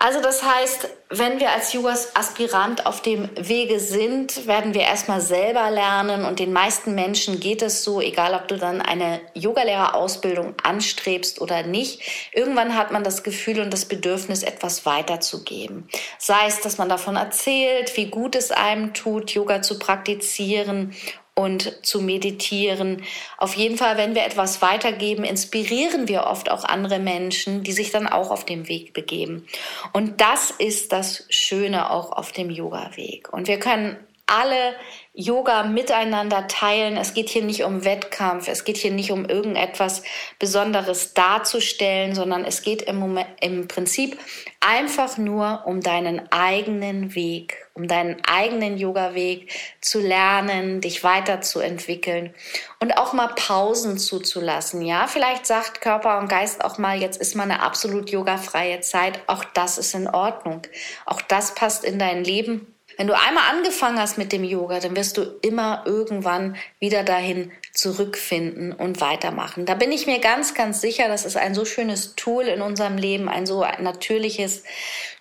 Also 0.00 0.20
das 0.20 0.44
heißt, 0.44 0.88
wenn 1.10 1.40
wir 1.40 1.50
als 1.50 1.72
Yoga-Aspirant 1.72 2.86
auf 2.86 3.02
dem 3.02 3.28
Wege 3.34 3.80
sind, 3.80 4.46
werden 4.46 4.72
wir 4.72 4.82
erstmal 4.82 5.20
selber 5.20 5.72
lernen 5.72 6.24
und 6.24 6.38
den 6.38 6.52
meisten 6.52 6.94
Menschen 6.94 7.40
geht 7.40 7.62
es 7.62 7.82
so, 7.82 8.00
egal 8.00 8.34
ob 8.34 8.46
du 8.46 8.56
dann 8.56 8.80
eine 8.80 9.20
Yogalehrerausbildung 9.34 10.54
anstrebst 10.62 11.40
oder 11.40 11.64
nicht. 11.64 12.30
Irgendwann 12.32 12.76
hat 12.76 12.92
man 12.92 13.02
das 13.02 13.24
Gefühl 13.24 13.58
und 13.58 13.72
das 13.72 13.86
Bedürfnis, 13.86 14.44
etwas 14.44 14.86
weiterzugeben. 14.86 15.88
Sei 16.18 16.46
es, 16.46 16.60
dass 16.60 16.78
man 16.78 16.88
davon 16.88 17.16
erzählt, 17.16 17.96
wie 17.96 18.06
gut 18.06 18.36
es 18.36 18.52
einem 18.52 18.94
tut, 18.94 19.32
Yoga 19.32 19.62
zu 19.62 19.80
praktizieren 19.80 20.94
und 21.38 21.86
zu 21.86 22.00
meditieren. 22.00 23.04
Auf 23.36 23.54
jeden 23.54 23.76
Fall, 23.76 23.96
wenn 23.96 24.16
wir 24.16 24.24
etwas 24.24 24.60
weitergeben, 24.60 25.22
inspirieren 25.22 26.08
wir 26.08 26.24
oft 26.24 26.50
auch 26.50 26.64
andere 26.64 26.98
Menschen, 26.98 27.62
die 27.62 27.70
sich 27.70 27.92
dann 27.92 28.08
auch 28.08 28.32
auf 28.32 28.44
dem 28.44 28.66
Weg 28.66 28.92
begeben. 28.92 29.46
Und 29.92 30.20
das 30.20 30.50
ist 30.50 30.90
das 30.90 31.26
Schöne 31.28 31.92
auch 31.92 32.10
auf 32.10 32.32
dem 32.32 32.50
Yoga-Weg. 32.50 33.32
Und 33.32 33.46
wir 33.46 33.60
können 33.60 33.96
alle 34.26 34.74
Yoga 35.20 35.64
miteinander 35.64 36.46
teilen. 36.46 36.96
Es 36.96 37.12
geht 37.12 37.28
hier 37.28 37.42
nicht 37.42 37.64
um 37.64 37.84
Wettkampf, 37.84 38.46
es 38.46 38.62
geht 38.62 38.76
hier 38.76 38.92
nicht 38.92 39.10
um 39.10 39.24
irgendetwas 39.24 40.04
Besonderes 40.38 41.12
darzustellen, 41.12 42.14
sondern 42.14 42.44
es 42.44 42.62
geht 42.62 42.82
im, 42.82 43.00
Moment, 43.00 43.28
im 43.40 43.66
Prinzip 43.66 44.16
einfach 44.60 45.18
nur 45.18 45.64
um 45.66 45.80
deinen 45.80 46.30
eigenen 46.30 47.16
Weg, 47.16 47.66
um 47.74 47.88
deinen 47.88 48.24
eigenen 48.30 48.78
Yoga-Weg 48.78 49.52
zu 49.80 49.98
lernen, 49.98 50.80
dich 50.80 51.02
weiterzuentwickeln 51.02 52.32
und 52.78 52.96
auch 52.96 53.12
mal 53.12 53.34
Pausen 53.34 53.98
zuzulassen. 53.98 54.82
Ja, 54.82 55.08
vielleicht 55.08 55.46
sagt 55.46 55.80
Körper 55.80 56.20
und 56.20 56.28
Geist 56.28 56.64
auch 56.64 56.78
mal, 56.78 57.00
jetzt 57.00 57.20
ist 57.20 57.34
mal 57.34 57.42
eine 57.42 57.60
absolut 57.60 58.10
yogafreie 58.10 58.82
Zeit. 58.82 59.18
Auch 59.26 59.42
das 59.42 59.78
ist 59.78 59.96
in 59.96 60.06
Ordnung. 60.06 60.62
Auch 61.06 61.20
das 61.22 61.56
passt 61.56 61.82
in 61.82 61.98
dein 61.98 62.22
Leben 62.22 62.72
wenn 62.98 63.06
du 63.06 63.16
einmal 63.16 63.44
angefangen 63.48 64.00
hast 64.00 64.18
mit 64.18 64.32
dem 64.32 64.42
Yoga, 64.42 64.80
dann 64.80 64.96
wirst 64.96 65.16
du 65.16 65.22
immer 65.40 65.84
irgendwann 65.86 66.56
wieder 66.80 67.04
dahin 67.04 67.52
zurückfinden 67.72 68.72
und 68.72 69.00
weitermachen. 69.00 69.66
Da 69.66 69.74
bin 69.74 69.92
ich 69.92 70.06
mir 70.06 70.18
ganz, 70.18 70.52
ganz 70.52 70.80
sicher, 70.80 71.06
das 71.06 71.24
ist 71.24 71.36
ein 71.36 71.54
so 71.54 71.64
schönes 71.64 72.16
Tool 72.16 72.44
in 72.44 72.60
unserem 72.60 72.98
Leben, 72.98 73.28
ein 73.28 73.46
so 73.46 73.64
natürliches 73.80 74.64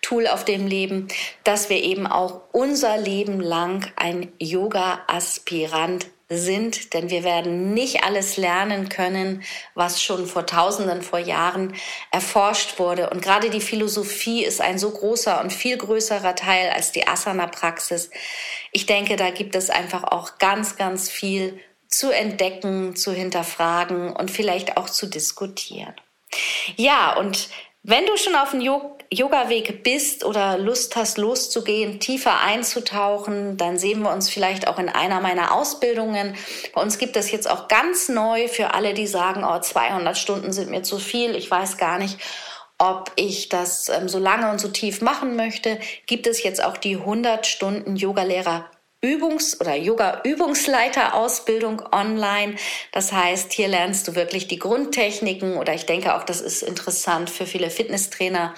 Tool 0.02 0.26
auf 0.26 0.44
dem 0.44 0.66
Leben, 0.66 1.08
dass 1.44 1.70
wir 1.70 1.78
eben 1.78 2.08
auch 2.08 2.42
unser 2.52 2.98
Leben 2.98 3.40
lang 3.40 3.86
ein 3.96 4.32
Yoga-Aspirant 4.40 6.08
sind, 6.30 6.94
denn 6.94 7.10
wir 7.10 7.24
werden 7.24 7.74
nicht 7.74 8.04
alles 8.04 8.36
lernen 8.36 8.90
können, 8.90 9.44
was 9.76 10.02
schon 10.02 10.26
vor 10.26 10.46
Tausenden, 10.46 11.02
vor 11.02 11.20
Jahren 11.20 11.74
erforscht 12.12 12.80
wurde. 12.80 13.10
Und 13.10 13.22
gerade 13.22 13.50
die 13.50 13.62
Philosophie 13.62 14.44
ist 14.44 14.60
ein 14.60 14.78
so 14.78 14.92
großer 14.92 15.42
und 15.42 15.54
viel 15.54 15.78
größerer 15.78 16.36
Teil 16.36 16.72
als 16.72 16.92
die 16.92 17.08
Asana-Praxis. 17.08 18.10
Ich 18.72 18.86
denke, 18.86 19.16
da 19.16 19.30
gibt 19.30 19.56
es 19.56 19.70
einfach 19.70 20.04
auch 20.04 20.38
ganz, 20.38 20.76
ganz 20.76 21.10
viel 21.10 21.60
zu 21.88 22.12
entdecken, 22.12 22.98
zu 22.98 23.14
hinterfragen 23.14 24.14
und 24.14 24.30
vielleicht 24.30 24.76
auch 24.76 24.90
zu 24.90 25.08
diskutieren. 25.08 25.96
Ja, 26.76 27.16
und 27.16 27.48
wenn 27.90 28.06
du 28.06 28.18
schon 28.18 28.36
auf 28.36 28.52
dem 28.52 28.60
Yoga-Weg 28.60 29.82
bist 29.82 30.26
oder 30.26 30.58
Lust 30.58 30.98
hast, 30.98 31.18
loszugehen, 31.18 32.02
tiefer 32.02 32.42
einzutauchen, 32.42 33.56
dann 33.56 33.78
sehen 33.78 34.02
wir 34.02 34.12
uns 34.12 34.30
vielleicht 34.30 34.68
auch 34.68 34.78
in 34.78 34.90
einer 34.90 35.22
meiner 35.22 35.54
Ausbildungen. 35.54 36.36
Bei 36.76 36.82
uns 36.82 36.98
gibt 36.98 37.16
es 37.16 37.32
jetzt 37.32 37.50
auch 37.50 37.70
ganz 37.70 38.10
neu 38.10 38.50
für 38.50 38.74
alle, 38.74 38.94
die 38.94 39.08
sagen, 39.08 39.46
oh, 39.46 39.58
200 39.58 40.18
Stunden 40.18 40.52
sind 40.52 40.70
mir 40.70 40.84
zu 40.84 41.00
viel, 41.00 41.34
ich 41.34 41.50
weiß 41.50 41.78
gar 41.78 41.98
nicht, 41.98 42.20
ob 42.78 43.14
ich 43.16 43.48
das 43.48 43.88
ähm, 43.88 44.10
so 44.10 44.20
lange 44.20 44.52
und 44.52 44.60
so 44.60 44.68
tief 44.68 45.00
machen 45.00 45.38
möchte, 45.38 45.80
gibt 46.08 46.28
es 46.28 46.44
jetzt 46.44 46.62
auch 46.62 46.76
die 46.76 46.98
100 46.98 47.48
Stunden 47.48 47.96
Yogalehrer 47.96 48.70
Übungs- 49.04 49.62
oder 49.62 49.76
Yoga-Übungsleiterausbildung 49.76 51.84
online. 51.92 52.56
Das 52.92 53.12
heißt, 53.12 53.54
hier 53.54 53.68
lernst 53.68 54.08
du 54.08 54.16
wirklich 54.16 54.48
die 54.48 54.58
Grundtechniken 54.58 55.58
oder 55.58 55.76
ich 55.76 55.86
denke 55.86 56.16
auch, 56.16 56.24
das 56.24 56.42
ist 56.42 56.64
interessant 56.64 57.30
für 57.30 57.46
viele 57.46 57.70
Fitnesstrainer, 57.70 58.56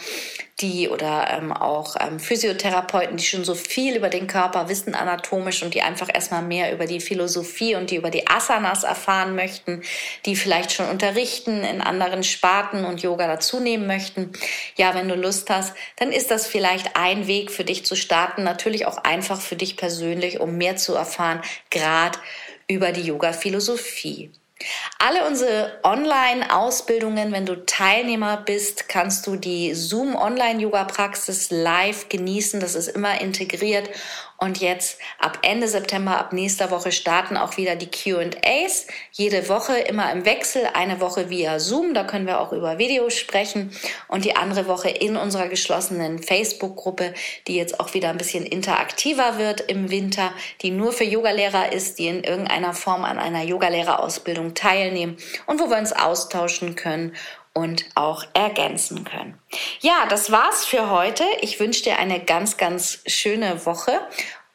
die 0.62 0.90
oder 0.90 1.28
ähm, 1.32 1.54
auch 1.54 1.96
ähm, 2.00 2.20
Physiotherapeuten, 2.20 3.18
die 3.18 3.24
schon 3.24 3.44
so 3.44 3.56
viel 3.56 3.96
über 3.96 4.10
den 4.10 4.28
Körper 4.28 4.68
wissen 4.70 4.96
anatomisch 4.96 5.64
und 5.64 5.74
die 5.74 5.82
einfach 5.82 6.10
erstmal 6.14 6.42
mehr 6.42 6.74
über 6.74 6.86
die 6.86 7.00
Philosophie 7.00 7.76
und 7.76 7.92
die 7.92 7.96
über 7.96 8.10
die 8.10 8.28
Asanas 8.28 8.84
erfahren 8.84 9.36
möchten, 9.36 9.82
die 10.26 10.36
vielleicht 10.36 10.72
schon 10.72 10.90
unterrichten 10.90 11.64
in 11.64 11.82
anderen 11.82 12.24
Sparten 12.24 12.86
und 12.86 13.02
Yoga 13.02 13.28
dazunehmen 13.28 13.88
möchten. 13.88 14.34
Ja, 14.76 14.94
wenn 14.96 15.08
du 15.08 15.16
Lust 15.16 15.50
hast, 15.50 15.74
dann 15.98 16.12
ist 16.12 16.32
das 16.32 16.48
vielleicht 16.48 16.96
ein 16.96 17.28
Weg 17.28 17.52
für 17.52 17.64
dich 17.64 17.86
zu 17.86 17.96
starten. 17.96 18.44
Natürlich 18.44 18.86
auch 18.86 18.98
einfach 18.98 19.40
für 19.40 19.56
dich 19.56 19.78
persönlich, 19.78 20.40
um 20.40 20.58
mehr 20.58 20.76
zu 20.76 20.96
erfahren, 20.96 21.42
gerade 21.70 22.20
über 22.68 22.92
die 22.92 23.02
Yoga-Philosophie. 23.02 24.32
Alle 24.98 25.26
unsere 25.26 25.80
Online-Ausbildungen, 25.84 27.32
wenn 27.32 27.46
du 27.46 27.66
Teilnehmer 27.66 28.38
bist, 28.38 28.90
kannst 28.90 29.26
du 29.26 29.38
die 29.38 29.74
Zoom 29.74 30.16
Online-Yoga-Praxis 30.16 31.50
live 31.50 32.10
genießen. 32.10 32.60
Das 32.60 32.76
ist 32.76 32.90
immer 32.90 33.22
integriert 33.22 33.90
und 34.40 34.60
jetzt 34.60 35.00
ab 35.18 35.40
Ende 35.42 35.68
September, 35.68 36.18
ab 36.18 36.32
nächster 36.32 36.72
Woche 36.72 36.94
starten 36.94 37.36
auch 37.36 37.58
wieder 37.58 37.76
die 37.76 37.90
QAs. 37.92 38.88
Jede 39.12 39.50
Woche 39.50 39.78
immer 39.78 40.12
im 40.14 40.26
Wechsel. 40.26 40.68
Eine 40.74 41.02
Woche 41.02 41.30
via 41.30 41.60
Zoom, 41.60 41.94
da 41.94 42.06
können 42.06 42.26
wir 42.26 42.40
auch 42.40 42.54
über 42.54 42.78
Videos 42.78 43.16
sprechen. 43.16 43.72
Und 44.08 44.24
die 44.24 44.38
andere 44.38 44.68
Woche 44.68 44.90
in 44.90 45.18
unserer 45.18 45.50
geschlossenen 45.50 46.24
Facebook-Gruppe, 46.24 47.14
die 47.48 47.58
jetzt 47.58 47.82
auch 47.82 47.94
wieder 47.94 48.10
ein 48.10 48.18
bisschen 48.18 48.46
interaktiver 48.46 49.38
wird 49.38 49.60
im 49.60 49.92
Winter, 49.92 50.32
die 50.62 50.72
nur 50.72 50.94
für 50.94 51.04
Yogalehrer 51.04 51.74
ist, 51.74 52.00
die 52.00 52.08
in 52.08 52.24
irgendeiner 52.24 52.74
Form 52.74 53.04
an 53.04 53.20
einer 53.20 53.44
Yogalehrerausbildung 53.44 54.54
teilnehmen 54.54 55.18
und 55.48 55.60
wo 55.60 55.70
wir 55.70 55.78
uns 55.78 55.92
austauschen 55.92 56.76
können 56.76 57.14
und 57.60 57.84
auch 57.96 58.24
ergänzen 58.34 59.04
können. 59.04 59.38
Ja, 59.82 60.06
das 60.10 60.32
war's 60.32 60.66
für 60.66 60.90
heute. 60.90 61.26
Ich 61.42 61.60
wünsche 61.60 61.84
dir 61.84 62.00
eine 62.00 62.22
ganz, 62.22 62.56
ganz 62.56 63.02
schöne 63.06 63.66
Woche. 63.66 64.00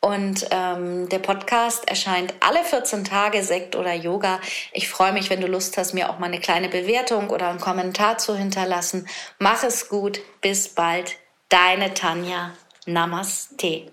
Und 0.01 0.47
ähm, 0.51 1.09
der 1.11 1.19
Podcast 1.19 1.87
erscheint 1.87 2.33
alle 2.41 2.65
14 2.65 3.05
Tage, 3.05 3.43
Sekt 3.43 3.77
oder 3.77 3.93
Yoga. 3.93 4.41
Ich 4.73 4.89
freue 4.89 5.13
mich, 5.13 5.29
wenn 5.29 5.43
du 5.43 5.47
Lust 5.47 5.77
hast, 5.77 5.93
mir 5.93 6.09
auch 6.09 6.19
mal 6.19 6.27
eine 6.27 6.41
kleine 6.41 6.71
Bewertung 6.71 7.29
oder 7.29 7.49
einen 7.49 7.61
Kommentar 7.61 8.17
zu 8.17 8.37
hinterlassen. 8.37 9.07
Mach 9.39 9.65
es 9.65 9.91
gut. 9.91 10.21
Bis 10.41 10.69
bald. 10.69 11.17
Deine 11.51 11.93
Tanja. 11.93 12.53
Namaste. 12.87 13.93